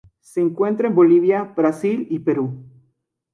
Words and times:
Se 0.21 0.41
encuentra 0.41 0.87
en 0.87 0.95
Bolivia, 0.95 1.43
Brasil 1.55 2.07
y 2.09 2.17
Perú. 2.17 2.65